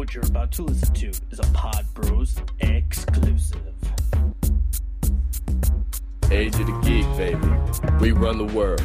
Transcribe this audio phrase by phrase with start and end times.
[0.00, 3.60] What you're about to listen to is a Pod Bros exclusive.
[6.30, 7.36] Age of the geek, baby.
[8.00, 8.80] We run the world.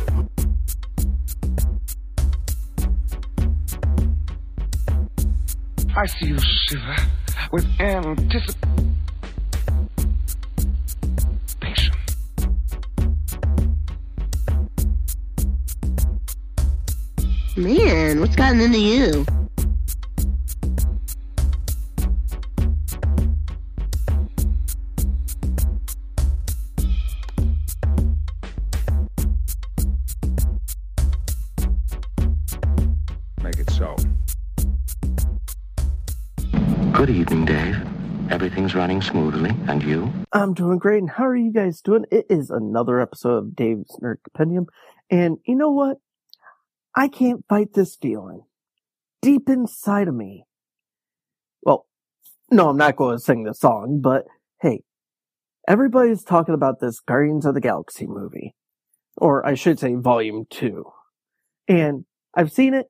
[5.96, 6.98] I see you shiver
[7.54, 8.66] with anticipation.
[17.56, 19.26] Man, what's gotten into you?
[37.06, 37.78] Good evening, Dave.
[38.32, 40.12] Everything's running smoothly, and you?
[40.34, 42.06] I'm doing great, and how are you guys doing?
[42.10, 44.66] It is another episode of Dave's Nerd Compendium,
[45.12, 45.98] and you know what?
[46.96, 48.42] I can't fight this feeling.
[49.22, 50.46] Deep inside of me.
[51.62, 51.86] Well,
[52.50, 54.24] no, I'm not going to sing the song, but
[54.64, 54.82] hey,
[55.68, 58.56] everybody's talking about this Guardians of the Galaxy movie.
[59.16, 60.84] Or I should say Volume 2.
[61.68, 62.88] And I've seen it.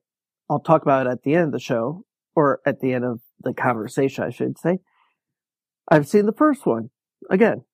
[0.48, 3.20] I'll talk about it at the end of the show, or at the end of
[3.42, 4.78] the conversation, I should say.
[5.88, 6.90] I've seen the first one.
[7.30, 7.64] Again,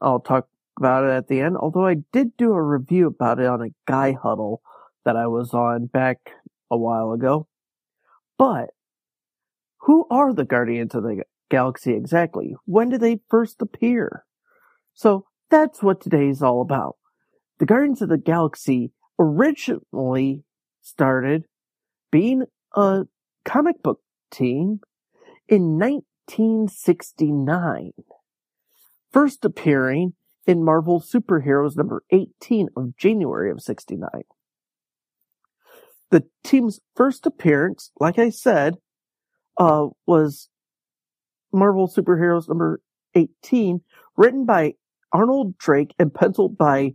[0.00, 3.46] I'll talk about it at the end, although I did do a review about it
[3.46, 4.62] on a guy huddle
[5.04, 6.18] that I was on back
[6.70, 7.46] a while ago.
[8.38, 8.70] But
[9.80, 12.56] who are the Guardians of the Galaxy exactly?
[12.64, 14.24] When did they first appear?
[14.94, 16.96] So that's what today is all about.
[17.58, 20.44] The Guardians of the Galaxy originally
[20.80, 21.44] started
[22.10, 23.04] being a
[23.44, 24.80] comic book team
[25.52, 27.92] in 1969.
[29.12, 30.14] First appearing
[30.46, 34.08] in Marvel Superheroes number 18 of January of 69.
[36.10, 38.76] The team's first appearance, like I said,
[39.58, 40.48] uh, was
[41.52, 42.80] Marvel Superheroes number
[43.14, 43.82] 18,
[44.16, 44.72] written by
[45.12, 46.94] Arnold Drake and penciled by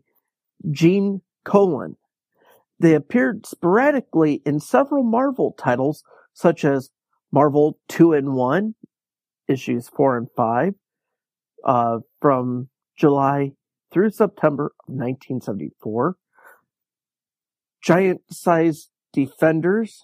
[0.71, 1.95] Gene Colan.
[2.79, 6.03] They appeared sporadically in several Marvel titles,
[6.33, 6.89] such as
[7.31, 8.75] Marvel 2 and 1,
[9.47, 10.73] issues 4 and 5,
[11.65, 13.51] uh, from July
[13.91, 16.15] through September of 1974.
[17.81, 20.03] Giant Size Defenders,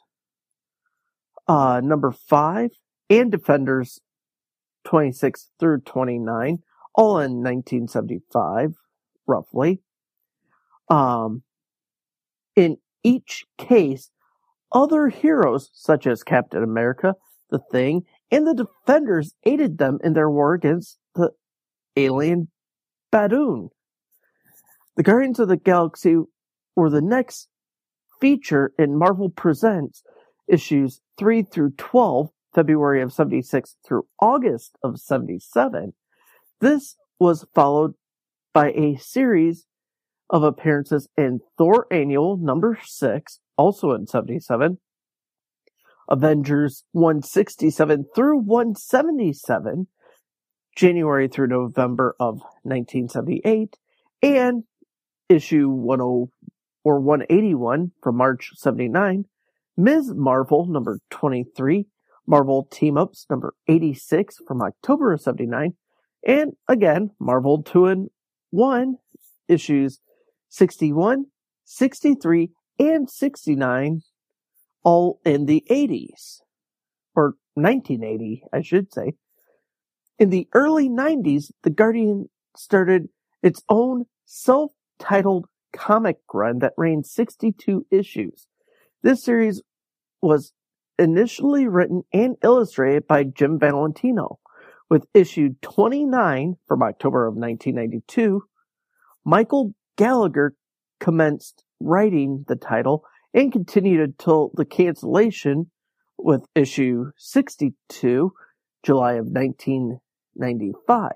[1.47, 2.72] uh, number 5,
[3.09, 4.00] and Defenders
[4.85, 6.59] 26 through 29,
[6.95, 8.75] all in 1975,
[9.28, 9.81] roughly.
[10.89, 11.44] Um,
[12.56, 14.12] in each case,
[14.73, 17.16] other heroes such as Captain America,
[17.50, 21.31] the Thing, and the Defenders aided them in their war against the
[21.95, 22.50] alien
[23.12, 23.69] Badoon.
[24.95, 26.17] The Guardians of the Galaxy
[26.75, 27.50] were the next
[28.19, 30.03] feature in Marvel Presents
[30.47, 35.94] issues 3 through 12, February of 76 through August of 77.
[36.59, 37.94] This was followed
[38.53, 39.66] by a series
[40.33, 44.79] of appearances in Thor Annual number 6, also in 77,
[46.09, 49.85] Avengers 167 through 177,
[50.75, 53.77] January through November of 1978,
[54.23, 54.63] and
[55.29, 55.99] issue 10
[56.83, 59.25] or 181 from March 79,
[59.77, 60.13] Ms.
[60.15, 61.85] Marvel number 23,
[62.25, 65.75] Marvel Team Ups number 86 from October of 79,
[66.25, 68.09] and again, Marvel 2 and
[68.50, 68.95] 1
[69.47, 70.00] issues
[70.53, 71.25] 61,
[71.64, 74.02] 63, and 69,
[74.84, 76.41] all in the 80s.
[77.16, 79.13] Or 1980, I should say.
[80.19, 83.08] In the early 90s, The Guardian started
[83.42, 88.46] its own self-titled comic run that ran 62 issues.
[89.02, 89.63] This series
[90.22, 90.53] was
[91.00, 94.38] initially written and illustrated by Jim Valentino,
[94.88, 98.44] with issue 29 from October of 1992.
[99.25, 100.56] Michael Gallagher
[101.00, 105.72] commenced writing the title and continued until the cancellation
[106.18, 108.31] with issue 62,
[108.84, 111.12] July of 1995.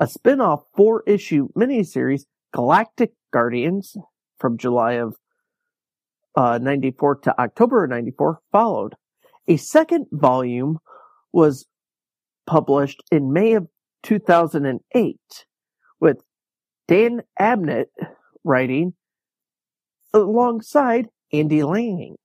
[0.00, 2.22] A spin-off four-issue miniseries,
[2.52, 3.96] Galactic Guardians,
[4.38, 5.16] from July of
[6.36, 8.94] uh, 94 to October of 94 followed.
[9.48, 10.78] A second volume
[11.32, 11.66] was
[12.46, 13.66] published in May of
[14.02, 15.47] 2008 with
[16.88, 17.86] Dan Abnett
[18.44, 18.94] writing
[20.14, 22.16] alongside Andy Lanning.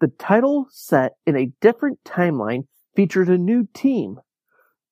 [0.00, 2.64] The title set in a different timeline
[2.96, 4.18] featured a new team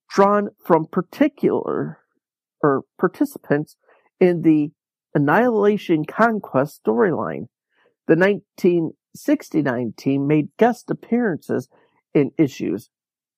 [0.09, 1.99] drawn from particular
[2.63, 3.77] or participants
[4.21, 4.71] in the
[5.13, 7.49] Annihilation Conquest storyline.
[8.07, 11.69] The 1969 team made guest appearances
[12.15, 12.91] in issues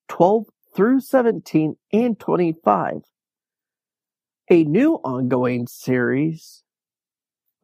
[0.09, 3.03] 12 through 17 and 25.
[4.53, 6.63] A new ongoing series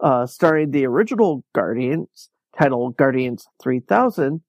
[0.00, 4.40] uh, starring the original Guardians, titled Guardians 3000,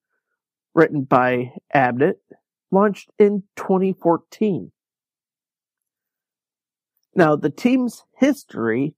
[0.74, 2.14] written by Abnett,
[2.70, 4.72] launched in 2014.
[7.14, 8.94] Now, the team's history,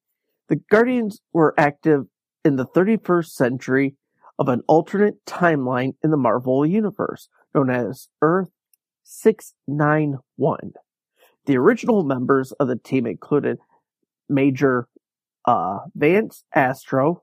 [0.48, 2.04] the Guardians were active
[2.44, 3.96] in the 31st century
[4.38, 8.50] of an alternate timeline in the Marvel Universe, known as Earth
[9.02, 10.74] 691.
[11.46, 13.58] The original members of the team included
[14.28, 14.86] Major
[15.44, 17.22] uh, Vance Astro,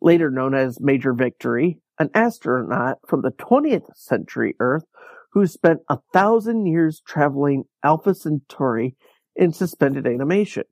[0.00, 4.84] later known as Major Victory, an astronaut from the 20th century Earth
[5.32, 8.96] who spent a thousand years traveling Alpha Centauri
[9.34, 10.64] in suspended animation.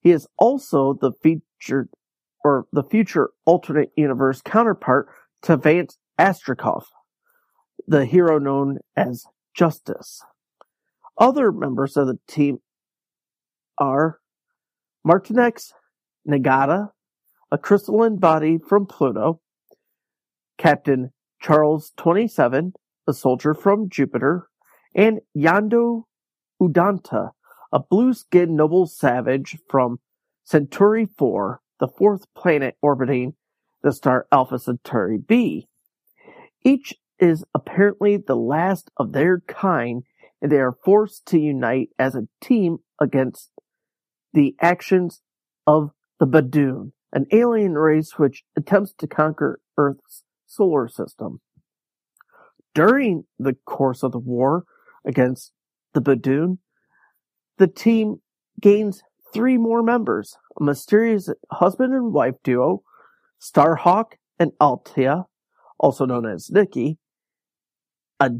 [0.00, 1.88] He is also the featured
[2.44, 5.08] or the future alternate universe counterpart
[5.42, 6.84] to Vance Astrovik,
[7.86, 9.24] the hero known as
[9.54, 10.22] Justice.
[11.18, 12.58] Other members of the team
[13.76, 14.20] are
[15.06, 15.72] Martinex
[16.28, 16.90] Nagata,
[17.50, 19.40] a crystalline body from Pluto,
[20.58, 21.10] Captain
[21.40, 22.72] Charles 27,
[23.08, 24.48] a soldier from Jupiter,
[24.94, 26.04] and Yondu
[26.60, 27.30] Udonta,
[27.72, 29.98] a blue-skinned noble savage from
[30.44, 33.34] Centauri 4, the fourth planet orbiting
[33.82, 35.68] the star Alpha Centauri b.
[36.64, 40.04] Each is apparently the last of their kind,
[40.40, 43.50] and they are forced to unite as a team against
[44.32, 45.20] the actions
[45.66, 45.90] of
[46.20, 51.40] the Badoon, an alien race which attempts to conquer Earth's solar system.
[52.74, 54.64] During the course of the war
[55.04, 55.52] against
[55.94, 56.58] the Badoon,
[57.58, 58.16] the team
[58.60, 59.02] gains
[59.32, 62.82] three more members, a mysterious husband and wife duo,
[63.40, 65.24] Starhawk and Aleta,
[65.78, 66.98] also known as Nikki,
[68.20, 68.30] a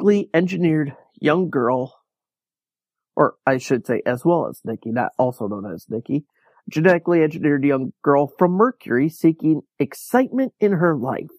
[0.00, 1.94] genetically engineered young girl,
[3.16, 6.24] or I should say as well as Nikki, not also known as Nikki,
[6.70, 11.30] genetically engineered young girl from Mercury seeking excitement in her life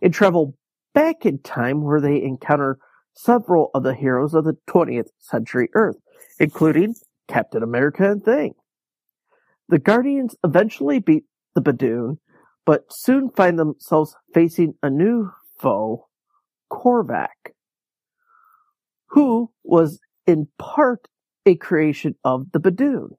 [0.00, 0.54] and travel
[0.94, 2.78] back in time where they encounter
[3.14, 5.96] several of the heroes of the 20th century Earth,
[6.38, 6.94] including
[7.26, 8.54] Captain America and Thing.
[9.68, 11.24] The Guardians eventually beat
[11.54, 12.18] the Badoon,
[12.64, 16.06] but soon find themselves facing a new foe,
[16.70, 17.53] Korvac,
[19.14, 21.06] who was in part
[21.46, 23.10] a creation of the Badoon.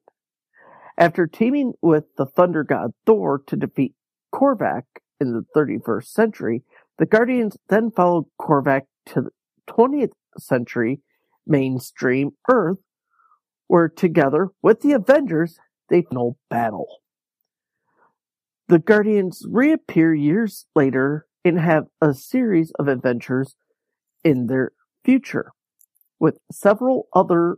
[0.97, 3.94] After teaming with the Thunder God Thor to defeat
[4.33, 4.83] Korvac
[5.21, 6.63] in the 31st century,
[6.97, 9.30] the Guardians then followed Korvac to the
[9.69, 11.00] 20th century
[11.47, 12.80] mainstream Earth,
[13.68, 15.59] where together with the Avengers,
[15.89, 16.88] they final battle.
[18.68, 23.56] The Guardians reappear years later and have a series of adventures
[24.25, 24.71] in their
[25.06, 25.51] future,
[26.19, 27.57] with several other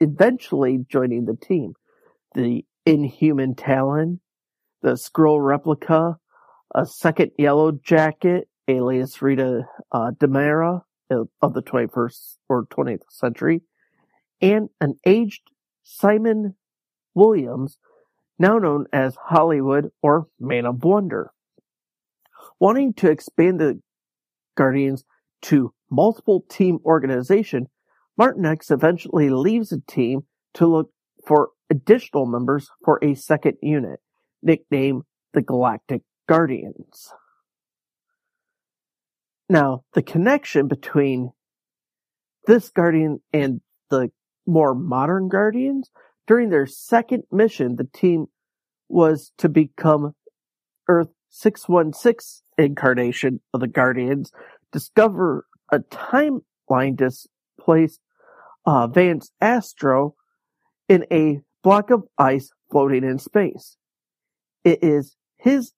[0.00, 1.74] eventually joining the team.
[2.34, 4.20] The Inhuman Talon,
[4.82, 6.16] the Skrull replica,
[6.74, 9.62] a second Yellow Jacket, alias Rita
[9.92, 13.60] uh, DeMara of the 21st or 20th century,
[14.40, 15.42] and an aged
[15.82, 16.56] Simon
[17.14, 17.78] Williams,
[18.38, 21.32] now known as Hollywood or Man of Wonder.
[22.58, 23.80] Wanting to expand the
[24.56, 25.04] Guardians
[25.42, 27.68] to multiple team organization,
[28.18, 30.22] Martinex eventually leaves the team
[30.54, 30.90] to look
[31.26, 34.00] for additional members for a second unit,
[34.42, 35.02] nicknamed
[35.34, 37.12] the Galactic Guardians.
[39.48, 41.30] Now, the connection between
[42.46, 44.10] this Guardian and the
[44.46, 45.90] more modern Guardians,
[46.26, 48.26] during their second mission, the team
[48.88, 50.14] was to become
[50.88, 54.32] Earth 616 incarnation of the Guardians,
[54.72, 58.00] discover a timeline displaced
[58.66, 60.14] uh, Vance Astro
[60.88, 63.76] in a block of ice floating in space.
[64.62, 65.72] It is his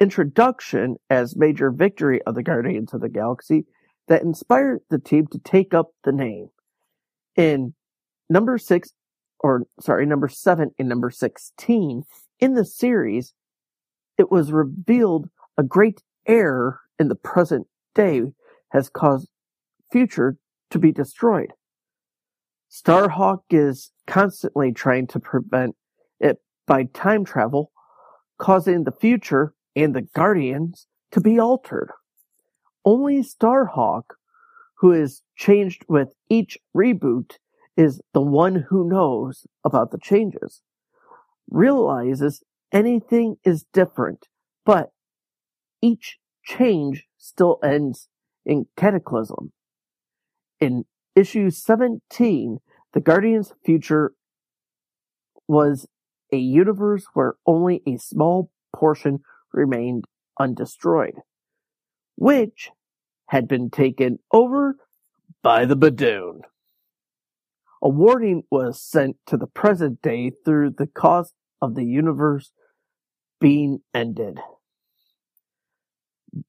[0.00, 3.66] introduction as Major Victory of the Guardians of the Galaxy
[4.08, 6.48] that inspired the team to take up the name.
[7.36, 7.74] In
[8.28, 8.92] number six,
[9.40, 12.04] or sorry, number seven and number 16
[12.38, 13.34] in the series,
[14.16, 15.28] it was revealed
[15.58, 18.22] a great error in the present day
[18.70, 19.28] has caused
[19.90, 20.36] future
[20.70, 21.52] to be destroyed.
[22.70, 25.74] Starhawk is constantly trying to prevent
[26.20, 27.72] it by time travel,
[28.38, 31.90] causing the future and the Guardians to be altered.
[32.84, 34.04] Only Starhawk,
[34.78, 37.36] who is changed with each reboot,
[37.76, 40.62] is the one who knows about the changes,
[41.50, 42.42] realizes
[42.72, 44.28] anything is different,
[44.64, 44.90] but
[45.82, 48.08] each change still ends
[48.44, 49.52] in Cataclysm.
[50.60, 50.84] In
[51.16, 52.58] issue 17,
[52.92, 54.12] the Guardians' future
[55.48, 55.88] was
[56.32, 59.20] a universe where only a small portion
[59.52, 60.04] remained
[60.38, 61.14] undestroyed,
[62.16, 62.70] which
[63.26, 64.76] had been taken over
[65.42, 66.42] by the Badoon.
[67.82, 72.52] A warning was sent to the present day through the cause of the universe
[73.40, 74.38] being ended.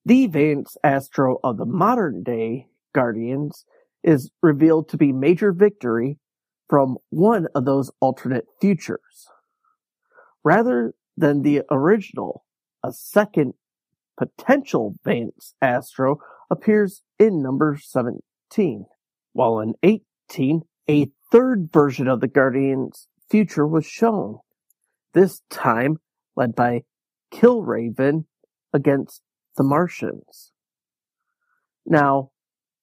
[0.05, 3.65] The Vance Astro of the modern day Guardians
[4.03, 6.17] is revealed to be Major Victory
[6.70, 9.27] from one of those alternate futures.
[10.43, 12.46] Rather than the original,
[12.84, 13.53] a second
[14.17, 16.17] potential Vance Astro
[16.50, 18.86] appears in number 17,
[19.34, 24.39] while in 18, a third version of the Guardian's future was shown,
[25.13, 25.98] this time
[26.36, 26.81] led by
[27.34, 28.25] Killraven
[28.74, 29.22] against
[29.58, 30.51] the Martians.
[31.86, 32.31] Now,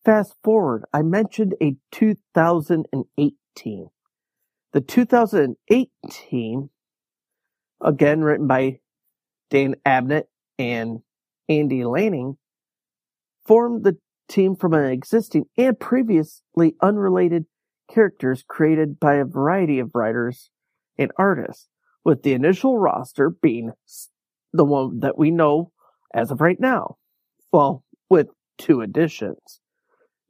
[0.05, 3.89] fast forward, I mentioned a 2018.
[4.73, 6.71] The 2018,
[7.81, 8.81] again written by
[9.51, 10.25] Dan Abnett
[10.59, 11.01] and
[11.49, 12.37] Andy Lanning,
[13.47, 13.97] formed the
[14.29, 17.47] team from an existing and previously unrelated
[17.91, 20.51] characters created by a variety of writers
[20.99, 21.69] and artists,
[22.05, 23.73] with the initial roster being
[24.53, 25.73] the one that we know
[26.13, 26.97] as of right now.
[27.53, 28.29] Well, with
[28.59, 29.61] two additions.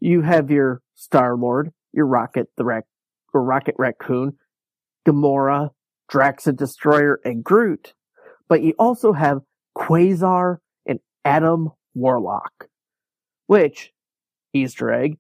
[0.00, 2.86] You have your Star Lord, your Rocket the Rac-
[3.32, 4.36] or Rocket Raccoon,
[5.06, 5.70] Gamora,
[6.08, 7.94] Drax the Destroyer, and Groot.
[8.48, 9.38] But you also have
[9.76, 12.68] Quasar and Adam Warlock,
[13.46, 13.92] which,
[14.52, 15.18] Easter egg,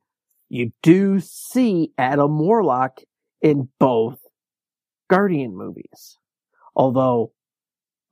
[0.48, 3.00] you do see Adam Warlock
[3.42, 4.18] in both
[5.10, 6.18] Guardian movies.
[6.74, 7.32] Although,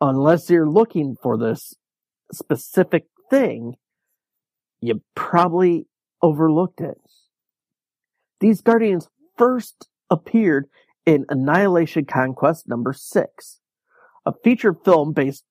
[0.00, 1.75] unless you're looking for this
[2.32, 3.75] specific thing,
[4.80, 5.87] you probably
[6.26, 7.00] overlooked it.
[8.40, 10.66] These Guardians first appeared
[11.06, 13.61] in Annihilation Conquest number 6.
[14.26, 15.45] A feature film based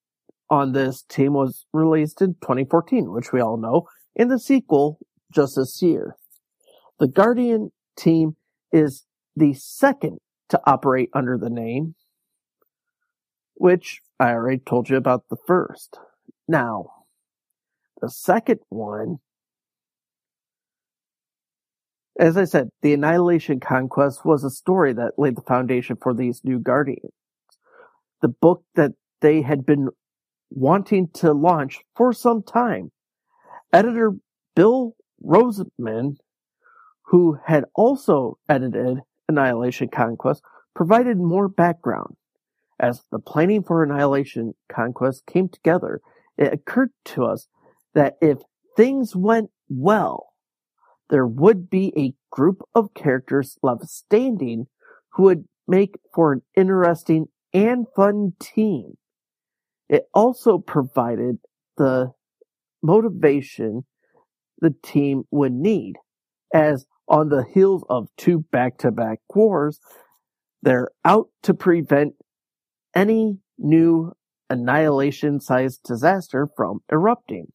[0.49, 4.99] on this team was released in 2014, which we all know, and the sequel
[5.33, 6.17] just this year.
[6.99, 8.35] The Guardian team
[8.73, 11.95] is the second to operate under the name,
[13.53, 15.97] which I already told you about the first.
[16.49, 16.87] Now,
[18.01, 19.19] the second one,
[22.17, 26.41] as I said, the Annihilation Conquest was a story that laid the foundation for these
[26.43, 27.11] new Guardians.
[28.21, 28.91] The book that
[29.21, 29.89] they had been
[30.49, 32.91] wanting to launch for some time.
[33.73, 34.13] Editor
[34.55, 36.17] Bill Roseman,
[37.07, 40.41] who had also edited Annihilation Conquest,
[40.73, 42.15] provided more background.
[42.79, 46.01] As the planning for Annihilation Conquest came together,
[46.37, 47.47] it occurred to us
[47.93, 48.39] that if
[48.75, 50.34] things went well,
[51.09, 54.67] there would be a group of characters left standing
[55.13, 58.97] who would make for an interesting and fun team.
[59.87, 61.37] It also provided
[61.77, 62.11] the
[62.81, 63.85] motivation
[64.59, 65.95] the team would need,
[66.53, 69.79] as on the heels of two back to back wars,
[70.61, 72.13] they're out to prevent
[72.95, 74.11] any new
[74.49, 77.51] annihilation sized disaster from erupting.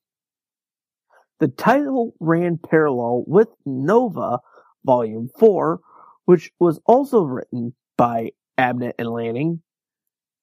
[1.40, 4.40] The title ran parallel with Nova
[4.84, 5.80] Volume 4,
[6.26, 9.62] which was also written by Abnett and Lanning.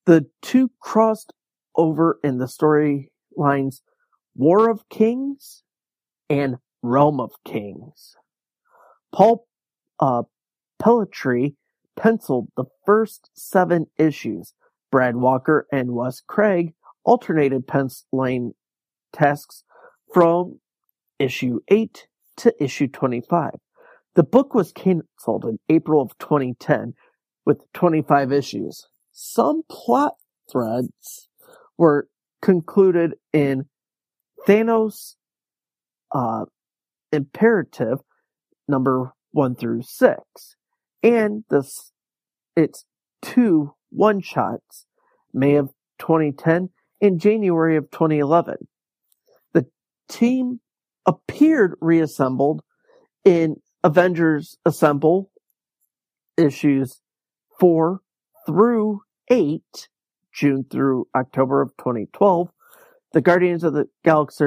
[0.08, 1.34] The two crossed
[1.76, 3.82] over in the storylines
[4.36, 5.62] War of Kings
[6.32, 8.16] and Realm of Kings.
[9.12, 9.48] Paul
[10.00, 10.24] uh,
[10.80, 11.50] Pelletier
[11.96, 14.56] penciled the first seven issues.
[14.92, 16.74] Brad Walker and Wes Craig
[17.04, 18.54] alternated penciling
[19.14, 19.64] tasks
[20.12, 20.60] from
[21.20, 22.08] issue 8
[22.38, 23.52] to issue 25.
[24.16, 26.94] The book was canceled in April of 2010
[27.46, 28.88] with 25 issues.
[29.12, 30.14] Some plot
[30.52, 31.30] threads
[31.78, 32.08] were
[32.42, 33.66] concluded in
[34.48, 35.16] Thanos
[36.14, 36.46] uh,
[37.12, 38.00] Imperative
[38.68, 40.20] number 1 through 6
[41.04, 41.92] and this
[42.56, 42.86] its
[43.22, 44.86] two one shots
[45.34, 45.70] May of
[46.00, 46.70] 2010
[47.02, 48.56] and January of 2011.
[49.54, 49.68] The
[50.10, 50.60] team
[51.08, 52.62] appeared reassembled
[53.24, 55.32] in Avengers Assemble
[56.38, 57.02] issues
[57.60, 58.02] 4
[58.46, 59.62] through 8,
[60.34, 62.50] June through October of 2012.
[63.14, 64.44] The Guardians of the Galaxy,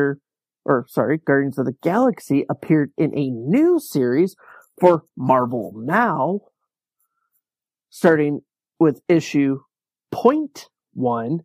[0.65, 4.37] or sorry, Guardians of the Galaxy appeared in a new series
[4.79, 6.41] for Marvel Now,
[7.89, 8.41] starting
[8.79, 9.61] with issue
[10.13, 11.41] point one,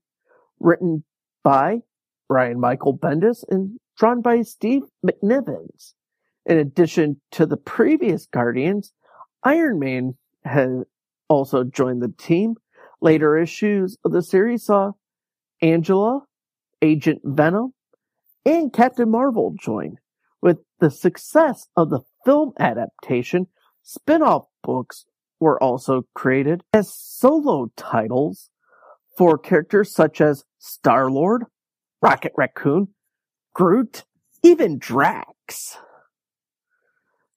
[0.59, 1.03] written
[1.43, 1.79] by
[2.27, 5.67] Brian Michael Bendis and drawn by Steve McNiven.
[6.45, 8.93] In addition to the previous Guardians,
[9.43, 10.83] Iron Man has
[11.27, 12.55] also joined the team.
[13.01, 14.91] Later issues of the series saw
[15.61, 16.21] Angela,
[16.81, 17.73] Agent Venom,
[18.45, 19.97] and Captain Marvel join.
[20.41, 23.47] With the success of the film adaptation,
[23.81, 25.05] spin-off books
[25.39, 28.49] were also created as solo titles
[29.17, 31.45] for characters such as Star-Lord,
[32.01, 32.89] Rocket Raccoon,
[33.55, 34.03] Groot,
[34.43, 35.77] even Drax.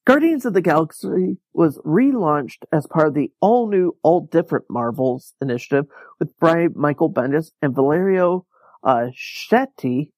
[0.04, 5.86] Guardians of the Galaxy was relaunched as part of the all-new, all-different Marvels initiative
[6.18, 8.46] with Brian Michael Bendis and Valerio
[8.82, 10.10] uh, Schiti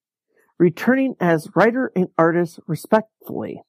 [0.59, 3.61] returning as writer and artist respectively.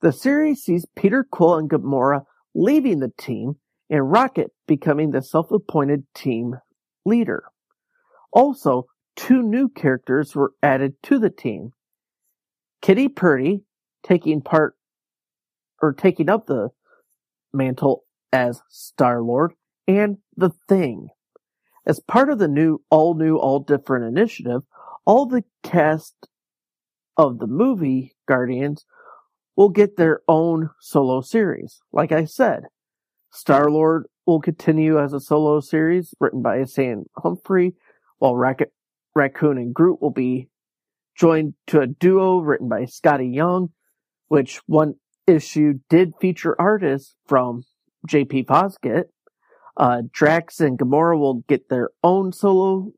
[0.00, 2.24] The series sees Peter Quill and Gamora
[2.54, 3.56] leaving the team
[3.90, 6.56] and Rocket becoming the self-appointed team
[7.04, 7.44] leader.
[8.32, 8.86] Also,
[9.20, 11.72] two new characters were added to the team.
[12.80, 13.60] Kitty Pryde
[14.02, 14.74] taking part
[15.82, 16.70] or taking up the
[17.52, 19.52] mantle as Star Lord
[19.86, 21.08] and the Thing.
[21.86, 24.62] As part of the new, all new, all different initiative,
[25.04, 26.14] all the cast
[27.18, 28.86] of the movie Guardians
[29.54, 31.80] will get their own solo series.
[31.92, 32.62] Like I said,
[33.30, 37.74] Star Lord will continue as a solo series written by Sam Humphrey,
[38.18, 38.72] while Rocket
[39.14, 40.48] Raccoon and Groot will be
[41.16, 43.70] joined to a duo written by Skottie Young,
[44.28, 44.94] which one
[45.26, 47.64] issue did feature artists from
[48.06, 48.44] J.P.
[48.44, 49.04] Fosgitt.
[49.76, 52.92] Uh, Drax and Gamora will get their own solo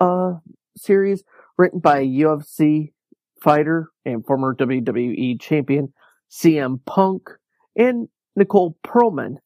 [0.00, 0.34] uh,
[0.76, 1.24] series
[1.56, 2.92] written by UFC
[3.42, 5.92] fighter and former WWE champion
[6.30, 7.30] CM Punk
[7.76, 9.36] and Nicole Perlman,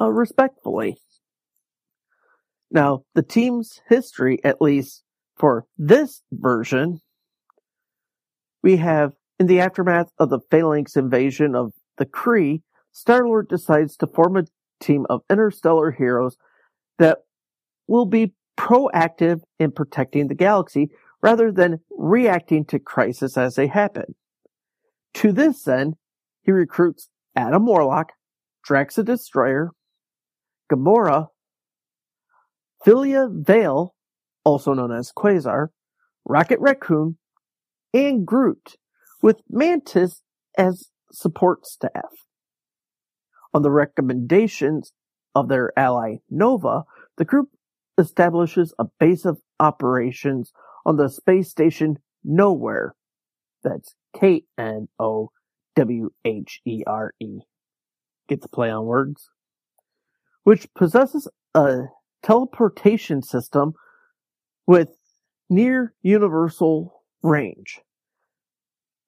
[0.00, 0.98] uh, respectfully.
[2.70, 5.02] Now, the team's history, at least
[5.36, 7.00] for this version,
[8.62, 12.62] we have in the aftermath of the Phalanx invasion of the Kree,
[12.92, 14.44] Star-Lord decides to form a
[14.80, 16.36] team of interstellar heroes
[16.98, 17.18] that
[17.86, 20.90] will be proactive in protecting the galaxy
[21.22, 24.14] rather than reacting to crises as they happen.
[25.14, 25.94] To this end,
[26.42, 28.12] he recruits Adam Warlock,
[28.62, 29.70] Drax the Destroyer,
[30.70, 31.28] Gamora,
[32.86, 33.94] Phyla-Vell,
[34.44, 35.68] also known as Quasar,
[36.24, 37.18] Rocket Raccoon,
[37.92, 38.76] and Groot,
[39.22, 40.22] with Mantis
[40.56, 42.10] as support staff.
[43.52, 44.92] On the recommendations
[45.34, 46.84] of their ally Nova,
[47.16, 47.48] the group
[47.98, 50.52] establishes a base of operations
[50.86, 52.94] on the space station Nowhere.
[53.62, 55.30] That's K N O
[55.76, 57.40] W H E R E.
[58.28, 59.30] Get the play on words.
[60.44, 61.84] Which possesses a
[62.22, 63.74] teleportation system
[64.66, 64.90] with
[65.48, 67.80] near universal range.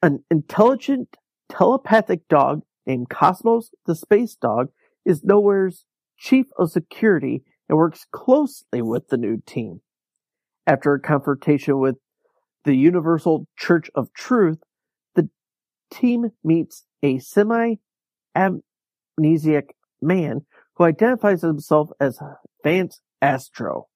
[0.02, 1.16] An intelligent
[1.48, 4.68] telepathic dog named Cosmos the Space Dog
[5.04, 5.84] is Nowhere's
[6.18, 9.80] chief of security and works closely with the new team.
[10.66, 11.96] After a confrontation with
[12.64, 14.58] the Universal Church of Truth,
[15.14, 15.28] the
[15.92, 17.76] team meets a semi
[18.36, 19.70] amnesiac
[20.00, 20.42] man
[20.74, 22.18] who identifies himself as
[22.62, 23.88] Vance Astro,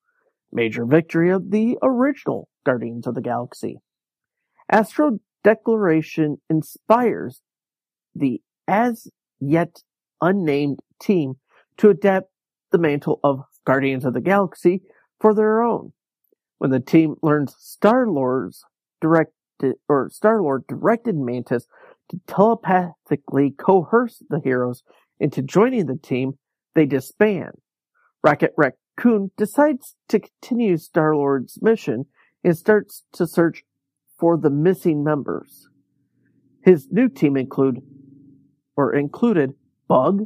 [0.53, 3.79] major victory of the original Guardians of the Galaxy.
[4.71, 7.41] Astro Declaration inspires
[8.15, 9.07] the as
[9.39, 9.83] yet
[10.21, 11.35] unnamed team
[11.77, 12.29] to adapt
[12.73, 14.83] the mantle of Guardians of the Galaxy
[15.21, 15.93] for their own.
[16.59, 18.65] When the team learns Star Lord's
[19.01, 21.67] directed or Star Lord directed Mantis
[22.09, 24.83] to telepathically coerce the heroes
[25.21, 26.39] into joining the team,
[26.75, 27.53] they disband.
[28.27, 32.07] Rocket Raccoon decides to continue Star Lord's mission
[32.43, 33.63] and starts to search
[34.19, 35.69] for the missing members.
[36.65, 37.83] His new team include
[38.77, 39.55] or included
[39.87, 40.25] Bug,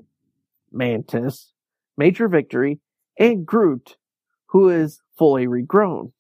[0.72, 1.52] Mantis,
[1.98, 2.80] Major Victory,
[3.18, 3.98] and Groot,
[4.46, 6.12] who is fully regrown.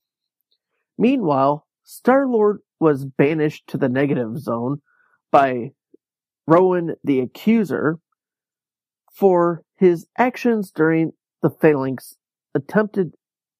[0.98, 4.82] Meanwhile, Star-Lord was banished to the negative zone
[5.30, 5.70] by
[6.46, 8.00] Ronan the Accuser
[9.14, 11.12] for his actions during
[11.42, 12.16] the Phalanx
[12.54, 13.14] attempted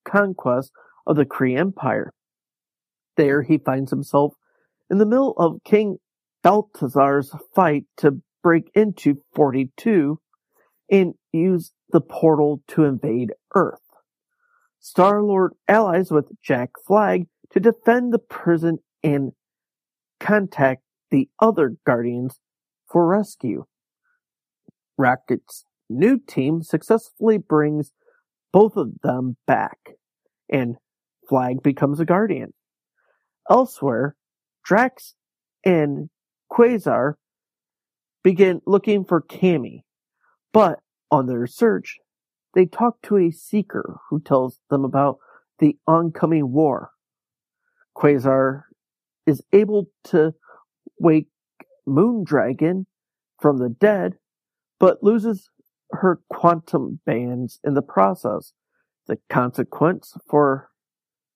[0.04, 0.72] conquest
[1.06, 2.12] of the Kree Empire.
[3.16, 4.34] There he finds himself
[4.90, 5.98] in the middle of King
[6.42, 10.18] Balthazar's fight to break into 42
[10.90, 13.80] and use the portal to invade Earth.
[14.78, 19.32] Star-Lord allies with Jack Flag to defend the prison and
[20.18, 22.40] contact the other Guardians
[22.86, 23.66] for rescue.
[24.96, 27.92] Rocket's new team successfully brings
[28.52, 29.78] both of them back,
[30.48, 30.76] and
[31.28, 32.52] Flag becomes a Guardian.
[33.48, 34.16] Elsewhere,
[34.64, 35.14] Drax
[35.64, 36.08] and
[36.50, 37.14] Quasar
[38.22, 39.82] begin looking for Cammi,
[40.52, 41.98] but on their search,
[42.54, 45.18] they talk to a seeker who tells them about
[45.58, 46.90] the oncoming war.
[47.96, 48.62] Quasar
[49.26, 50.34] is able to
[50.98, 51.28] wake
[51.86, 52.86] Moondragon
[53.40, 54.16] from the dead,
[54.78, 55.50] but loses
[56.00, 58.52] her quantum bands in the process.
[59.06, 60.70] The consequence for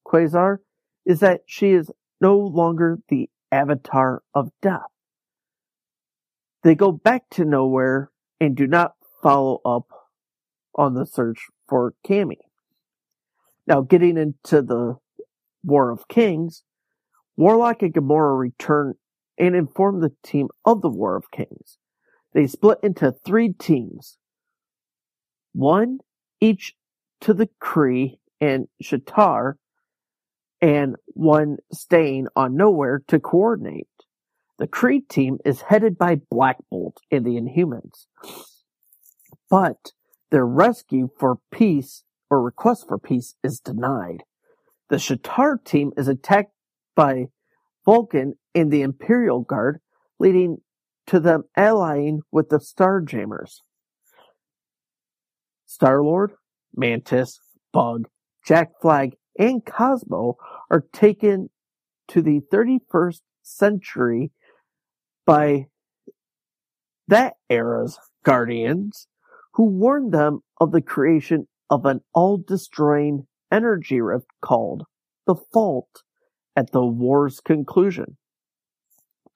[0.06, 0.58] Quasar
[1.04, 4.80] is that she is no longer the avatar of death.
[6.62, 9.86] They go back to nowhere and do not follow up
[10.74, 12.38] on the search for Cammi.
[13.66, 14.96] Now, getting into the
[15.62, 16.62] War of Kings,
[17.36, 18.94] Warlock and Gamora return
[19.38, 21.78] and inform the team of the War of Kings.
[22.32, 24.18] They split into three teams,
[25.54, 26.00] one
[26.40, 26.74] each
[27.22, 29.54] to the Kree and Shatar,
[30.60, 33.88] and one staying on Nowhere to coordinate.
[34.58, 38.06] The Kree team is headed by Black Bolt and the Inhumans.
[39.48, 39.92] But
[40.30, 44.24] their rescue for peace or request for peace is denied.
[44.90, 46.52] The Shatar team is attacked
[46.94, 47.26] by
[47.84, 49.80] Vulcan and the Imperial Guard,
[50.18, 50.58] leading
[51.06, 53.60] to them allying with the Starjammers.
[55.74, 56.34] Star-Lord,
[56.76, 57.40] Mantis,
[57.72, 58.06] Bug,
[58.46, 60.36] Jack Flag, and Cosmo
[60.70, 61.50] are taken
[62.06, 64.30] to the 31st century
[65.26, 65.66] by
[67.08, 69.08] that era's Guardians,
[69.54, 74.84] who warned them of the creation of an all-destroying energy rift called
[75.26, 76.04] the Fault
[76.54, 78.16] at the war's conclusion.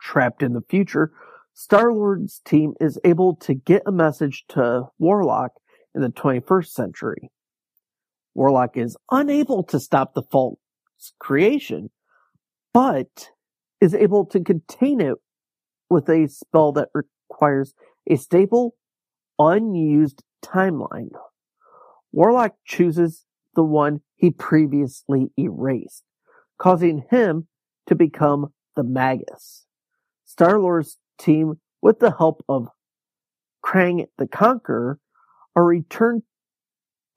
[0.00, 1.10] Trapped in the future,
[1.52, 5.50] Star-Lord's team is able to get a message to Warlock
[5.94, 7.30] in the 21st century.
[8.34, 10.60] Warlock is unable to stop the Fault's
[11.18, 11.90] creation,
[12.72, 13.30] but
[13.80, 15.16] is able to contain it
[15.90, 17.74] with a spell that requires
[18.08, 18.74] a stable,
[19.38, 21.10] unused timeline.
[22.12, 23.24] Warlock chooses
[23.54, 26.04] the one he previously erased,
[26.58, 27.48] causing him
[27.86, 29.66] to become the Magus.
[30.24, 32.68] Star-Lord's team, with the help of
[33.64, 34.98] Krang the Conqueror,
[35.56, 36.22] are returned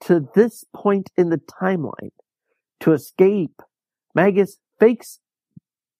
[0.02, 2.10] to this point in the timeline.
[2.80, 3.62] To escape,
[4.14, 5.20] Magus fakes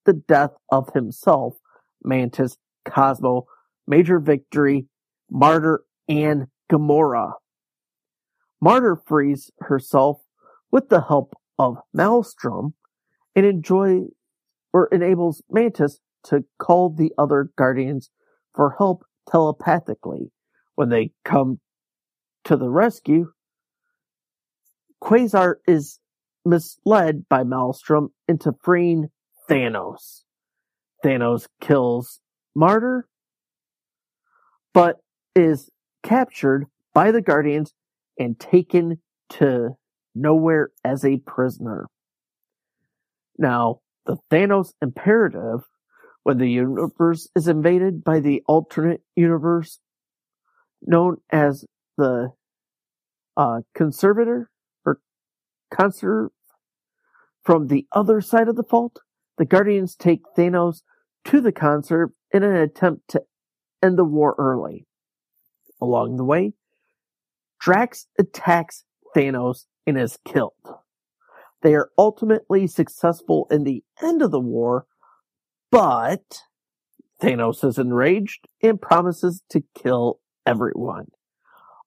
[0.04, 1.54] the death of himself,
[2.02, 3.46] Mantis, Cosmo,
[3.86, 4.86] Major Victory,
[5.30, 7.34] Martyr, and Gamora.
[8.60, 10.20] Martyr frees herself
[10.70, 12.74] with the help of Maelstrom
[13.34, 14.00] and enjoy
[14.72, 18.10] or enables Mantis to call the other Guardians
[18.54, 20.30] for help telepathically.
[20.74, 21.60] When they come
[22.44, 23.32] to the rescue,
[25.02, 25.98] Quasar is
[26.44, 29.10] misled by Maelstrom into freeing
[29.48, 30.22] Thanos.
[31.04, 32.20] Thanos kills
[32.54, 33.08] Martyr,
[34.72, 34.98] but
[35.34, 35.70] is
[36.02, 37.74] captured by the Guardians
[38.18, 39.00] and taken
[39.30, 39.70] to
[40.14, 41.88] nowhere as a prisoner.
[43.38, 45.64] Now, the Thanos imperative,
[46.22, 49.80] when the universe is invaded by the alternate universe
[50.82, 51.64] known as
[51.96, 52.32] the
[53.36, 54.50] uh, conservator
[54.84, 55.00] or
[55.70, 56.30] conserve
[57.42, 59.00] from the other side of the fault,
[59.38, 60.82] the Guardians take Thanos
[61.24, 63.22] to the conserve in an attempt to
[63.82, 64.86] end the war early.
[65.80, 66.52] Along the way,
[67.60, 68.84] Drax attacks
[69.16, 70.52] Thanos and is killed.
[71.62, 74.86] They are ultimately successful in the end of the war,
[75.70, 76.42] but
[77.20, 81.06] Thanos is enraged and promises to kill everyone.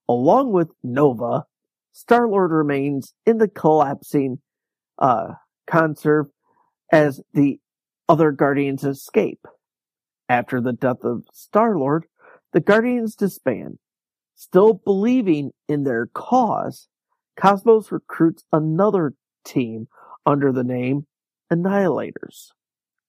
[0.07, 1.45] Along with Nova,
[1.91, 4.39] Star Lord remains in the collapsing
[4.99, 5.33] uh,
[5.67, 6.27] conserve
[6.91, 7.59] as the
[8.07, 9.45] other Guardians escape.
[10.29, 12.05] After the death of Star Lord,
[12.53, 13.79] the Guardians disband.
[14.35, 16.87] Still believing in their cause,
[17.39, 19.13] Cosmos recruits another
[19.45, 19.87] team
[20.25, 21.05] under the name
[21.51, 22.51] Annihilators.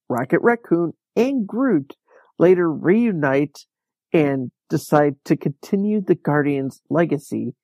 [0.09, 1.95] Rocket Raccoon and Groot
[2.39, 3.67] later reunite
[4.13, 7.55] and decide to continue the Guardians' legacy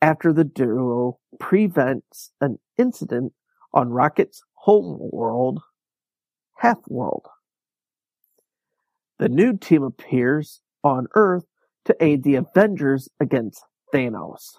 [0.00, 3.32] after the duo prevents an incident
[3.72, 5.60] on Rocket's home world,
[6.58, 7.26] Half World.
[9.18, 11.44] The new team appears on Earth
[11.86, 14.58] to aid the Avengers against Thanos.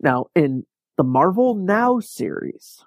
[0.00, 0.64] Now, in
[0.96, 2.84] the Marvel Now series,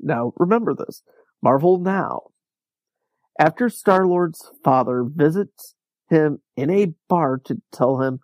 [0.00, 1.02] now remember this
[1.42, 2.22] Marvel Now.
[3.38, 5.74] After Star Lord's father visits
[6.14, 8.20] him in a bar to tell him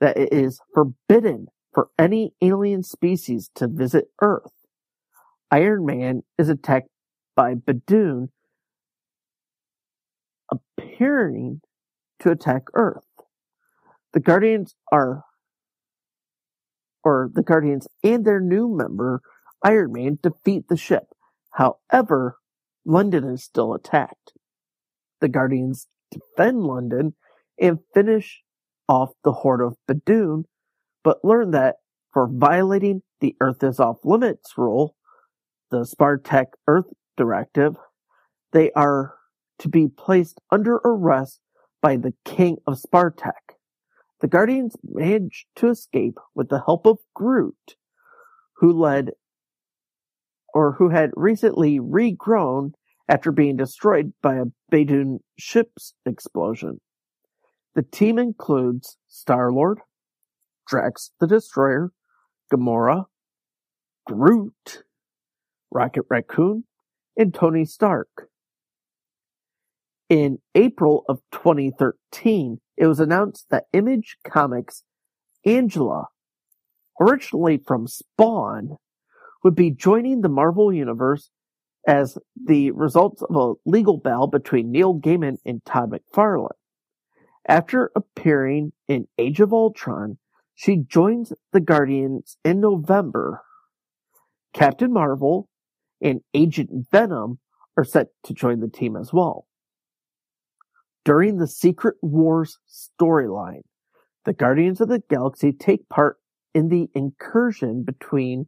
[0.00, 4.52] that it is forbidden for any alien species to visit Earth,
[5.50, 6.88] Iron Man is attacked
[7.34, 8.28] by Badoon,
[10.50, 11.60] appearing
[12.20, 13.06] to attack Earth.
[14.12, 15.24] The Guardians are,
[17.02, 19.22] or the Guardians and their new member,
[19.64, 21.04] Iron Man, defeat the ship.
[21.52, 22.36] However,
[22.84, 24.32] London is still attacked.
[25.20, 27.14] The Guardians defend London
[27.62, 28.42] and finish
[28.88, 30.44] off the Horde of Badoon,
[31.04, 31.76] but learn that
[32.12, 34.96] for violating the Earth is off limits rule,
[35.70, 37.76] the Spartax Earth Directive,
[38.52, 39.14] they are
[39.60, 41.40] to be placed under arrest
[41.80, 43.54] by the King of Spartax.
[44.20, 47.76] The Guardians manage to escape with the help of Groot,
[48.56, 49.10] who led
[50.52, 52.72] or who had recently regrown
[53.08, 56.80] after being destroyed by a Badoon ship's explosion.
[57.74, 59.80] The team includes Star-Lord,
[60.66, 61.92] Drax the Destroyer,
[62.52, 63.06] Gamora,
[64.06, 64.84] Groot,
[65.70, 66.64] Rocket Raccoon,
[67.16, 68.28] and Tony Stark.
[70.10, 74.84] In April of 2013, it was announced that Image Comics
[75.46, 76.08] Angela,
[77.00, 78.76] originally from Spawn,
[79.42, 81.30] would be joining the Marvel Universe
[81.88, 86.50] as the result of a legal battle between Neil Gaiman and Todd McFarlane.
[87.48, 90.18] After appearing in Age of Ultron,
[90.54, 93.42] she joins the Guardians in November.
[94.52, 95.48] Captain Marvel
[96.00, 97.38] and Agent Venom
[97.76, 99.46] are set to join the team as well.
[101.04, 103.62] During the Secret Wars storyline,
[104.24, 106.18] the Guardians of the Galaxy take part
[106.54, 108.46] in the incursion between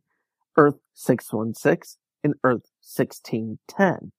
[0.57, 4.12] Earth 616 and Earth 1610.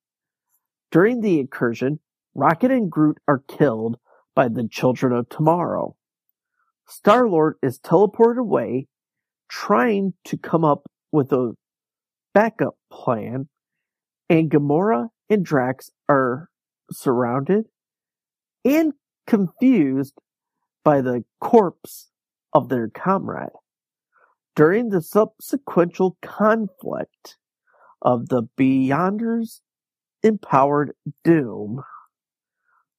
[0.91, 1.99] During the incursion,
[2.33, 3.97] Rocket and Groot are killed
[4.35, 5.95] by the Children of Tomorrow.
[6.87, 8.87] Star Lord is teleported away,
[9.49, 11.53] trying to come up with a
[12.33, 13.47] backup plan,
[14.29, 16.49] and Gamora and Drax are
[16.91, 17.65] surrounded
[18.63, 18.93] and
[19.25, 20.13] confused
[20.83, 22.11] by the corpse
[22.53, 23.49] of their comrade.
[24.55, 27.37] During the subsequent conflict
[28.01, 29.61] of the Beyonders
[30.23, 30.93] empowered
[31.23, 31.83] Doom,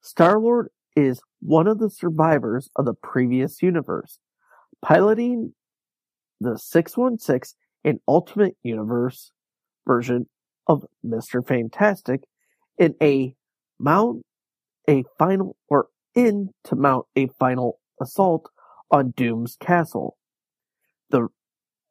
[0.01, 4.19] Star Lord is one of the survivors of the previous universe,
[4.83, 5.53] piloting
[6.41, 9.33] the 616 and Ultimate Universe
[9.87, 10.27] version
[10.67, 11.47] of Mr.
[11.47, 12.23] Fantastic
[12.79, 13.35] in a
[13.79, 14.23] mount
[14.89, 18.49] a final or in to mount a final assault
[18.91, 20.17] on Doom's castle.
[21.11, 21.29] The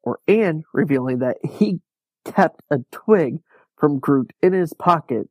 [0.03, 1.79] or and revealing that he
[2.25, 3.39] kept a twig
[3.77, 5.27] from Groot in his pocket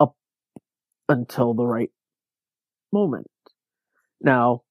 [0.00, 0.14] up
[1.08, 1.90] until the right
[2.94, 3.26] moment.
[4.22, 4.62] Now,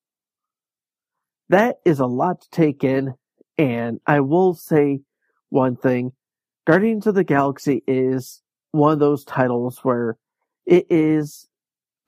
[1.50, 3.14] that is a lot to take in,
[3.58, 5.02] and I will say
[5.50, 6.14] one thing.
[6.66, 10.18] Guardians of the Galaxy is one of those titles where
[10.66, 11.48] it is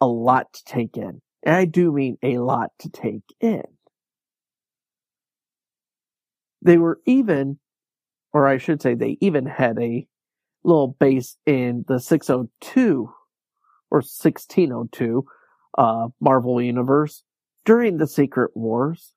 [0.02, 1.22] a lot to take in.
[1.44, 3.64] And I do mean a lot to take in.
[6.64, 7.60] They were even,
[8.34, 10.08] or I should say, they even had a
[10.64, 13.14] little base in the 602
[13.92, 15.26] or 1602
[15.78, 17.24] uh, Marvel Universe
[17.66, 19.14] during the Secret Wars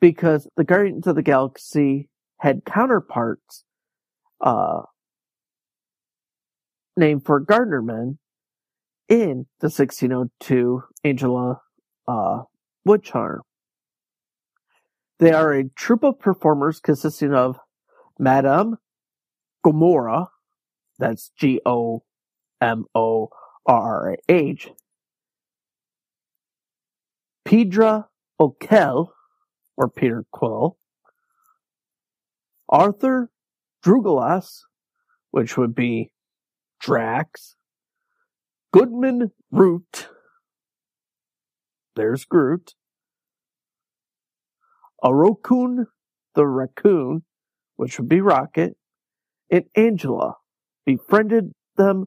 [0.00, 3.64] because the Guardians of the Galaxy had counterparts
[4.40, 4.82] uh,
[6.96, 8.18] named for Gardnermen
[9.08, 11.60] in the 1602 Angela
[12.08, 12.42] uh,
[12.86, 13.40] Woodcharm.
[15.18, 17.58] They are a troupe of performers consisting of
[18.18, 18.78] Madame
[19.64, 20.28] Gomorrah,
[20.98, 22.02] that's G O
[22.60, 23.28] M O
[23.66, 24.68] R H,
[27.44, 28.06] Pedra
[28.38, 29.12] O'Kel,
[29.76, 30.78] or Peter Quill,
[32.68, 33.30] Arthur
[33.84, 34.62] Drugalas,
[35.30, 36.12] which would be
[36.80, 37.56] Drax,
[38.72, 40.08] Goodman Root,
[41.94, 42.74] there's Groot,
[45.04, 45.86] Orokun
[46.34, 47.24] the raccoon,
[47.76, 48.76] which would be Rocket,
[49.50, 50.36] and Angela
[50.86, 52.06] befriended them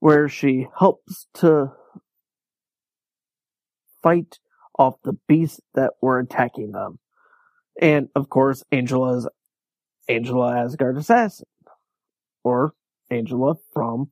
[0.00, 1.72] where she helps to
[4.02, 4.38] fight
[4.78, 6.98] off the beasts that were attacking them.
[7.80, 9.28] And of course, Angela's
[10.08, 11.46] Angela Asgard Assassin.
[12.44, 12.72] Or
[13.10, 14.10] Angela from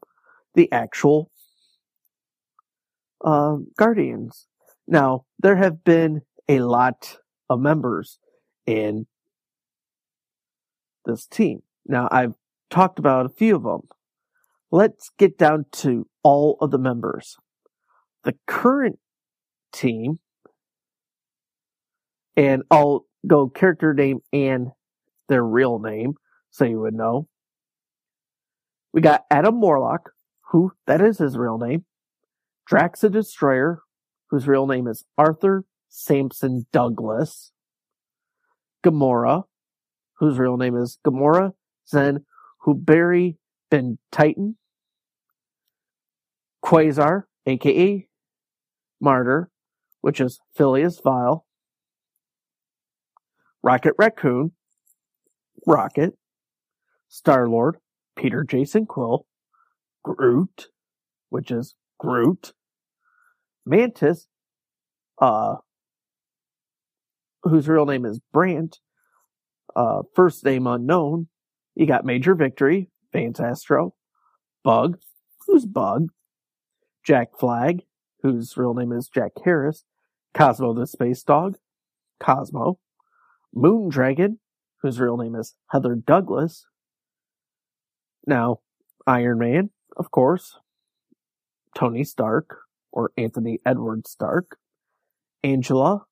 [0.55, 1.31] the actual
[3.25, 4.47] uh, Guardians.
[4.87, 8.19] Now, there have been a lot of members
[8.67, 9.07] in
[11.05, 11.63] this team.
[11.87, 12.35] Now, I've
[12.71, 13.89] talked about a few of them.
[14.71, 17.37] Let's get down to all of the members.
[18.25, 18.99] The current
[19.73, 20.19] team,
[22.37, 24.69] and I'll go character name and
[25.29, 26.15] their real name
[26.51, 27.29] so you would know.
[28.93, 30.11] We got Adam Warlock,
[30.51, 31.85] who that is his real name.
[32.67, 33.83] Drax the Destroyer,
[34.31, 37.53] whose real name is Arthur Sampson Douglas.
[38.85, 39.45] Gamora,
[40.15, 41.53] whose real name is Gamora
[41.89, 42.25] Zen
[42.65, 43.37] Whoberi
[43.71, 44.57] Ben Titan.
[46.65, 48.09] Quasar, aka
[49.01, 49.51] Martyr,
[50.01, 51.46] which is Phyla-Vell.
[53.63, 54.53] Rocket Raccoon,
[55.67, 56.15] Rocket.
[57.09, 57.77] Star Lord,
[58.17, 59.27] Peter Jason Quill.
[60.05, 60.69] Groot,
[61.31, 62.53] which is Groot.
[63.65, 64.27] Mantis,
[65.21, 65.57] uh,
[67.43, 68.79] whose real name is Brandt,
[69.75, 71.29] uh, first name unknown.
[71.75, 73.95] You got Major Victory, Vance Astro,
[74.63, 74.99] Bug,
[75.47, 76.09] who's Bug,
[77.05, 77.83] Jack Flag,
[78.23, 79.85] whose real name is Jack Harris,
[80.33, 81.57] Cosmo the Space Dog,
[82.21, 82.79] Cosmo,
[83.57, 84.39] Moon Dragon,
[84.83, 86.67] whose real name is Heather Douglas.
[88.27, 88.61] Now,
[89.07, 90.59] Iron Man, of course,
[91.75, 92.59] Tony Stark,
[92.93, 94.59] or Anthony Edward Stark,
[95.43, 96.05] Angela,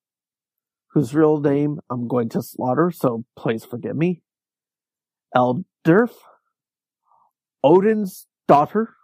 [0.93, 4.23] whose real name I'm going to slaughter, so please forgive me,
[5.37, 6.13] Eldurf,
[7.63, 8.95] Odin's daughter,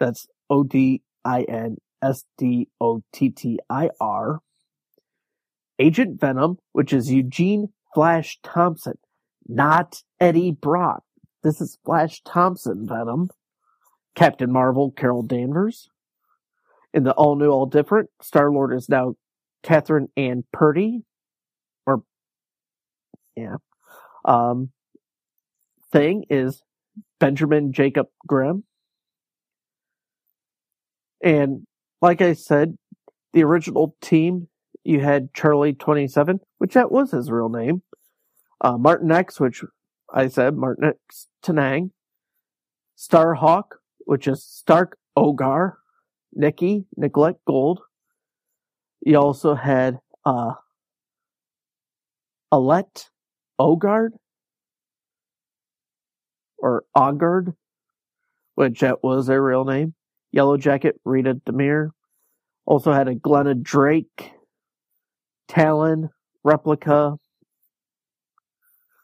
[0.00, 4.40] that's O D I N S D O T T I R,
[5.82, 8.98] Agent Venom, which is Eugene Flash Thompson,
[9.48, 11.02] not Eddie Brock.
[11.42, 13.30] This is Flash Thompson Venom.
[14.14, 15.88] Captain Marvel, Carol Danvers.
[16.94, 19.14] In the all new, all different, Star Lord is now
[19.64, 21.02] Catherine Ann Pryde.
[21.86, 22.02] Or,
[23.34, 23.56] yeah.
[24.24, 24.70] Um,
[25.90, 26.62] Thing is
[27.18, 28.64] Benjamin Jacob Grimm.
[31.22, 31.66] And
[32.00, 32.76] like I said,
[33.32, 34.48] the original team,
[34.84, 37.82] you had Charlie 27, which that was his real name.
[38.60, 39.62] Uh, Martinex, which
[40.12, 41.90] I said, Martin X Tenang.
[42.96, 45.72] Starhawk, which is Stakar Ogord.
[46.34, 47.80] Nikki, Nicolette Gold.
[49.00, 50.52] You also had, uh,
[52.52, 53.06] Aleta
[53.58, 54.10] Ogord
[56.58, 57.54] or Ogord,
[58.54, 59.94] which that was their real name.
[60.30, 61.90] Yellow Jacket, Rita DeMara.
[62.64, 64.32] Also had a Glenna Drake,
[65.52, 66.08] Talon,
[66.42, 67.16] Replica.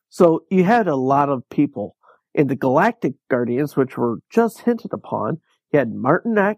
[0.09, 1.95] So you had a lot of people.
[2.35, 5.41] In the Galactic Guardians, which were just hinted upon,
[5.73, 6.57] you had Martinex,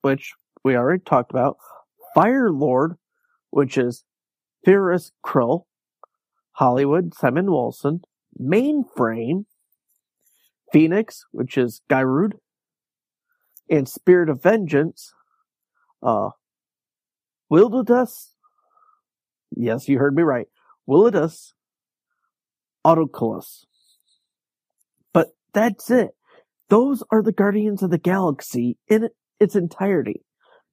[0.00, 0.32] which
[0.64, 1.58] we already talked about,
[2.14, 2.94] Fire Lord,
[3.50, 4.04] which is
[4.64, 5.64] Pyreus Kril,
[6.52, 8.00] Hollywood, Simon Wilson,
[8.40, 9.44] Mainframe,
[10.72, 12.34] Phoenix, which is Gyrud,
[13.68, 15.12] and Spirit of Vengeance,
[16.02, 16.30] uh,
[17.52, 18.32] Wildadus,
[19.54, 20.46] yes, you heard me right,
[20.88, 21.52] Wildadus,
[22.84, 23.64] Autoculus.
[25.12, 26.10] But that's it.
[26.68, 30.24] Those are the Guardians of the Galaxy in its entirety.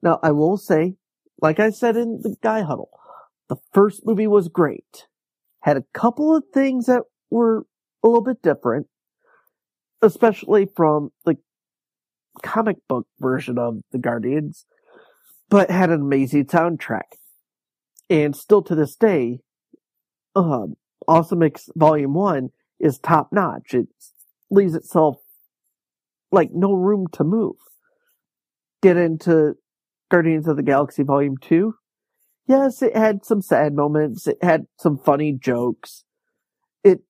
[0.02, 0.96] Now, I will say,
[1.42, 2.90] like I said in the Guy Huddle,
[3.50, 5.08] the first movie was great.
[5.62, 7.66] Had a couple of things that were
[8.04, 8.88] a little bit different,
[10.02, 11.36] especially from the
[12.42, 14.66] comic book version of the Guardians,
[15.54, 17.14] but had an amazing soundtrack.
[18.10, 19.42] And still to this day,
[20.36, 23.76] um, Awesome Mix Volume 1 is top notch.
[23.76, 23.88] It
[24.50, 25.18] leaves itself
[26.32, 27.58] like no room to move.
[28.82, 29.54] Get into
[30.10, 31.76] Guardians of the Galaxy Volume 2.
[32.48, 34.26] Yes, it had some sad moments.
[34.26, 36.04] It had some funny jokes.
[36.84, 37.02] It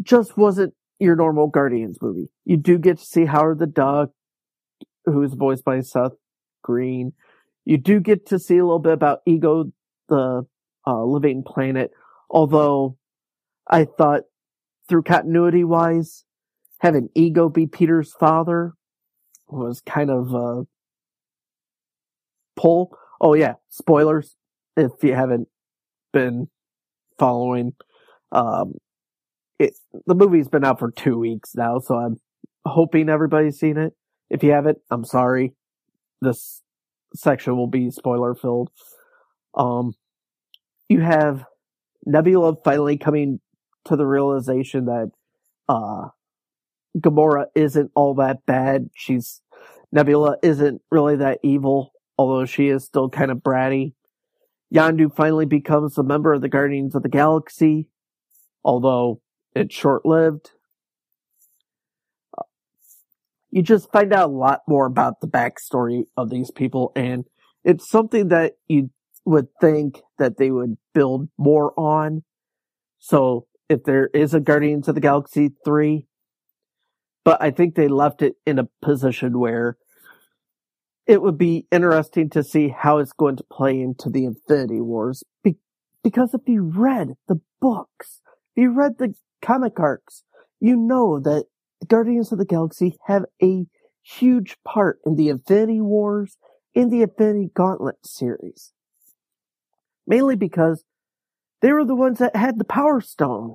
[0.00, 2.30] just wasn't your normal Guardians movie.
[2.44, 4.10] You do get to see Howard the Duck,
[5.06, 6.12] who's voiced by Seth
[6.62, 7.14] Green.
[7.68, 9.70] You do get to see a little bit about Ego,
[10.08, 10.46] the
[10.86, 11.90] uh, living planet,
[12.30, 12.96] although
[13.68, 14.22] I thought
[14.88, 16.24] through continuity wise,
[16.78, 18.72] having Ego be Peter's father
[19.48, 20.62] was kind of a
[22.56, 22.96] pull.
[23.20, 24.34] Oh yeah, spoilers
[24.74, 25.48] if you haven't
[26.14, 26.48] been
[27.18, 27.74] following.
[28.32, 28.76] Um,
[29.58, 29.74] it
[30.06, 32.16] the movie's been out for two weeks now, so I'm
[32.64, 33.92] hoping everybody's seen it.
[34.30, 35.52] If you haven't, I'm sorry.
[36.22, 36.62] This
[37.14, 38.70] section will be spoiler filled.
[39.54, 39.94] Um,
[40.88, 41.44] you have
[42.06, 43.40] Nebula finally coming
[43.86, 45.10] to the realization that
[45.68, 46.08] uh,
[46.96, 48.88] Gamora isn't all that bad.
[48.94, 49.40] She's
[49.92, 53.94] Nebula isn't really that evil, although she is still kind of bratty.
[54.74, 57.88] Yondu finally becomes a member of the Guardians of the Galaxy,
[58.62, 59.20] although
[59.54, 60.50] it's short lived.
[63.50, 67.24] You just find out a lot more about the backstory of these people, and
[67.64, 68.90] it's something that you
[69.24, 72.22] would think that they would build more on.
[72.98, 76.06] So if there is a Guardians of the Galaxy 3,
[77.24, 79.76] but I think they left it in a position where
[81.06, 85.24] it would be interesting to see how it's going to play into the Infinity Wars.
[85.42, 85.58] Be-
[86.04, 88.20] because if you read the books,
[88.54, 90.22] if you read the comic arcs,
[90.60, 91.46] you know that
[91.86, 93.66] Guardians of the Galaxy have a
[94.02, 96.36] huge part in the Infinity Wars
[96.74, 98.72] in the Infinity Gauntlet series.
[100.06, 100.84] Mainly because
[101.60, 103.54] they were the ones that had the Power Stone.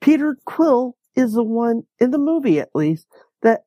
[0.00, 3.06] Peter Quill is the one, in the movie at least,
[3.42, 3.62] that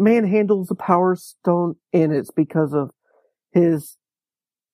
[0.00, 2.90] manhandles the Power Stone and it's because of
[3.52, 3.96] his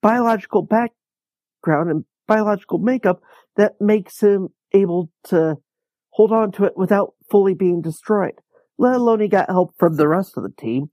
[0.01, 3.21] biological background and biological makeup
[3.57, 5.57] that makes him able to
[6.17, 8.41] hold on to it without fully being destroyed.
[8.79, 10.91] Let alone he got help from the rest of the team.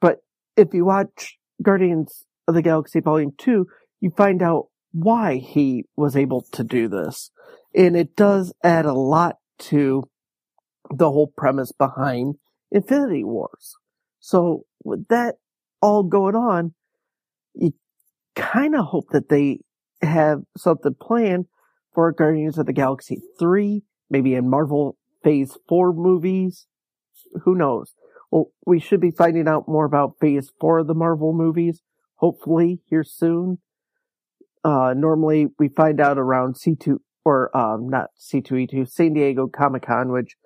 [0.00, 0.18] But
[0.56, 3.66] if you watch Guardians of the Galaxy Volume 2,
[4.00, 7.32] you find out why he was able to do this.
[7.74, 9.38] And it does add a lot
[9.70, 10.04] to
[10.90, 12.36] the whole premise behind
[12.70, 13.74] Infinity Wars.
[14.20, 15.34] So with that
[15.82, 16.72] all going on,
[17.52, 17.72] you
[18.36, 19.58] kind of hope that they
[20.02, 21.46] have something planned
[21.98, 26.68] for Guardians of the Galaxy 3, maybe in Marvel Phase 4 movies.
[27.42, 27.96] Who knows?
[28.30, 31.82] Well, we should be finding out more about Phase 4 of the Marvel movies,
[32.14, 33.58] hopefully here soon.
[34.62, 40.12] Uh, normally we find out around C2, or, um, not C2E2, San Diego Comic Con,
[40.12, 40.36] which,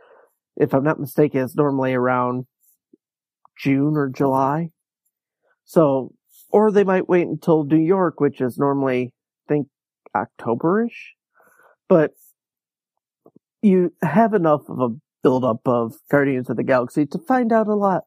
[0.57, 2.47] if I'm not mistaken, is normally around
[3.59, 4.71] June or July.
[5.67, 6.15] So,
[6.49, 9.13] or they might wait until New York, which is normally,
[9.47, 9.69] I think,
[10.17, 11.13] Octoberish.
[11.89, 12.13] But
[13.61, 17.75] you have enough of a buildup of Guardians of the Galaxy to find out a
[17.75, 18.05] lot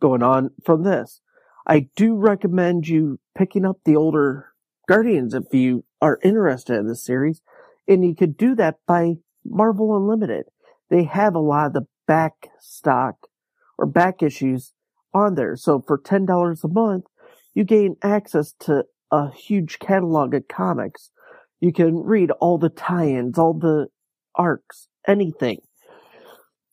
[0.00, 1.20] going on from this.
[1.66, 4.48] I do recommend you picking up the older
[4.88, 7.42] Guardians if you are interested in this series,
[7.86, 9.14] and you could do that by
[9.44, 10.46] Marvel Unlimited.
[10.88, 13.28] They have a lot of the back stock
[13.78, 14.72] or back issues
[15.14, 15.56] on there.
[15.56, 17.04] So for $10 a month,
[17.54, 21.10] you gain access to a huge catalog of comics.
[21.60, 23.88] You can read all the tie-ins, all the
[24.34, 25.60] arcs, anything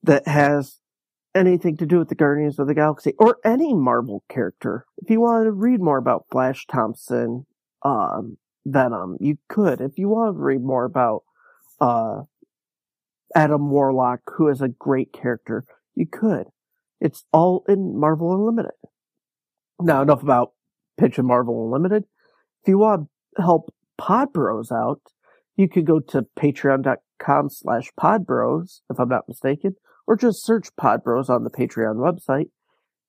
[0.03, 0.79] that has
[1.35, 4.85] anything to do with the Guardians of the Galaxy or any Marvel character.
[4.97, 7.45] If you want to read more about Flash Thompson,
[7.83, 9.81] um, Venom, you could.
[9.81, 11.23] If you want to read more about,
[11.79, 12.21] uh,
[13.35, 15.65] Adam Warlock, who is a great character,
[15.95, 16.47] you could.
[16.99, 18.71] It's all in Marvel Unlimited.
[19.79, 20.53] Now, enough about
[20.97, 22.05] pitching Marvel Unlimited.
[22.63, 25.01] If you want to help Pod Bros out,
[25.55, 29.75] you could go to patreon.com slash podbros, if I'm not mistaken,
[30.05, 32.49] or just search Podbros on the Patreon website.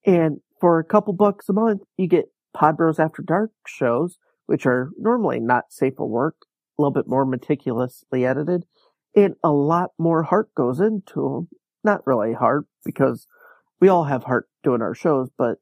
[0.04, 4.90] And for a couple bucks a month, you get Podbros After Dark shows, which are
[4.98, 6.36] normally not safe for work,
[6.78, 8.64] a little bit more meticulously edited,
[9.14, 11.48] and a lot more heart goes into them.
[11.84, 13.26] Not really heart, because
[13.80, 15.58] we all have heart doing our shows, but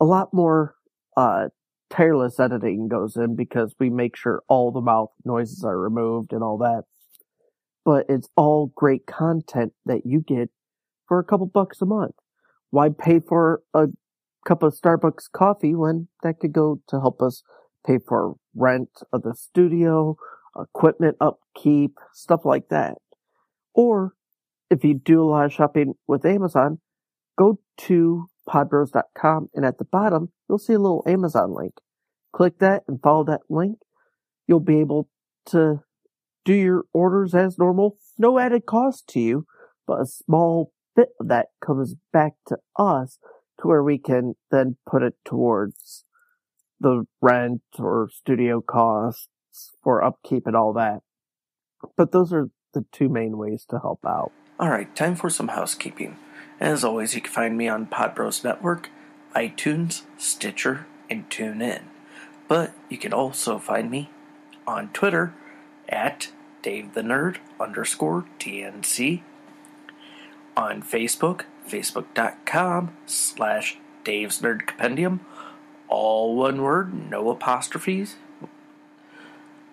[0.00, 0.74] a lot more
[1.16, 1.48] uh,
[1.92, 6.42] tireless editing goes in because we make sure all the mouth noises are removed and
[6.42, 6.84] all that.
[7.84, 10.50] But it's all great content that you get
[11.06, 12.14] for a couple bucks a month.
[12.70, 13.88] Why pay for a
[14.46, 17.42] cup of Starbucks coffee when that could go to help us
[17.86, 20.16] pay for rent of the studio,
[20.58, 22.96] equipment upkeep, stuff like that.
[23.74, 24.12] Or
[24.70, 26.78] if you do a lot of shopping with Amazon,
[27.38, 31.72] go to podbros.com and at the bottom, you'll see a little Amazon link.
[32.34, 33.78] Click that and follow that link.
[34.46, 35.08] You'll be able
[35.46, 35.82] to
[36.44, 37.96] do your orders as normal.
[38.18, 39.46] No added cost to you,
[39.86, 43.18] but a small bit of that comes back to us
[43.60, 46.04] to where we can then put it towards
[46.78, 49.28] the rent or studio costs
[49.82, 51.00] for upkeep and all that.
[51.96, 54.32] But those are the two main ways to help out.
[54.60, 56.18] Alright, time for some housekeeping.
[56.60, 58.90] As always, you can find me on Podbros Network,
[59.34, 61.82] iTunes, Stitcher, and TuneIn.
[62.48, 64.10] But you can also find me
[64.66, 65.34] on Twitter
[65.88, 66.30] at
[66.62, 69.22] Dave the Nerd underscore TNC,
[70.56, 75.20] on Facebook, facebook.com slash Dave's Nerd Compendium,
[75.88, 78.16] all one word, no apostrophes.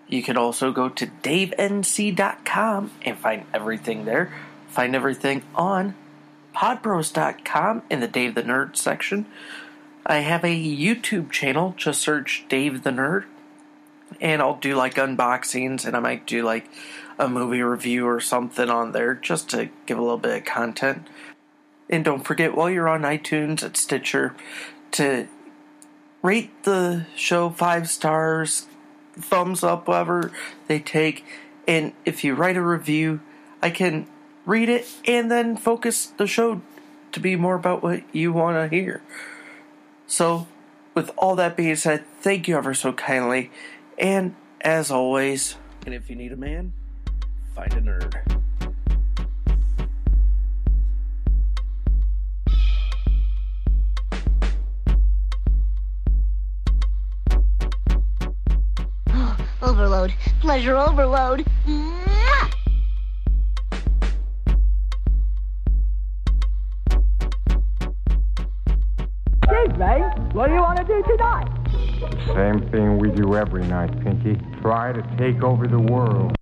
[0.08, 4.34] You can also go to davenc.com and find everything there.
[4.68, 5.96] Find everything on
[6.56, 9.26] podbros.com in the Dave the Nerd section.
[10.06, 13.26] I have a YouTube channel, just search Dave the Nerd,
[14.20, 16.70] and I'll do like unboxings and I might do like
[17.18, 21.08] a movie review or something on there just to give a little bit of content.
[21.90, 24.36] And don't forget, while you're on iTunes at Stitcher,
[24.92, 25.28] to
[26.22, 28.68] rate the show five stars,
[29.14, 30.32] thumbs up, whatever
[30.68, 31.26] they take.
[31.68, 33.20] And if you write a review,
[33.62, 34.08] I can
[34.46, 36.62] read it and then focus the show
[37.12, 39.02] to be more about what you want to hear.
[40.08, 40.48] So,
[40.94, 43.52] with all that being said, thank you ever so kindly.
[43.98, 46.74] And as always, and if you need a man,
[47.56, 48.16] find a nerd.
[59.62, 60.14] Overload.
[60.42, 61.46] Pleasure overload.
[69.68, 70.60] Mwah!
[72.34, 74.38] Same thing we do every night, Pinky.
[74.62, 76.39] Try to take over the world.